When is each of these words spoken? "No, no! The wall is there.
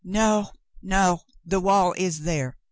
"No, 0.03 0.49
no! 0.81 1.21
The 1.45 1.59
wall 1.59 1.93
is 1.95 2.21
there. 2.21 2.57